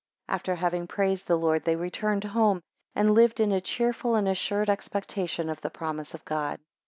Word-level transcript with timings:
10 0.29 0.33
After 0.35 0.55
having 0.55 0.87
praised 0.87 1.27
the 1.27 1.37
Lord, 1.37 1.63
they 1.63 1.75
returned 1.75 2.23
home, 2.23 2.63
and 2.95 3.11
lived 3.13 3.39
in 3.39 3.51
a 3.51 3.61
cheerful 3.61 4.15
and 4.15 4.27
assured 4.27 4.67
expectation 4.67 5.47
of 5.47 5.61
the 5.61 5.69
promise 5.69 6.15
of 6.15 6.25
God. 6.25 6.59